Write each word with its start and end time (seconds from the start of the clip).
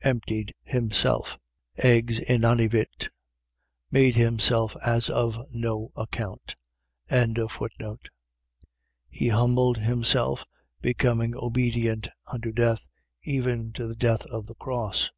Emptied 0.00 0.52
himself, 0.64 1.38
exinanivit.. 1.78 3.10
.made 3.88 4.16
himself 4.16 4.74
as 4.84 5.08
of 5.08 5.38
no 5.52 5.92
account. 5.96 6.56
2:8. 7.12 7.96
He 9.08 9.28
humbled 9.28 9.76
himself, 9.78 10.44
becoming 10.82 11.36
obedient 11.36 12.08
unto 12.26 12.50
death, 12.50 12.88
even 13.22 13.72
to 13.74 13.86
the 13.86 13.94
death 13.94 14.26
of 14.26 14.48
the 14.48 14.56
cross. 14.56 15.12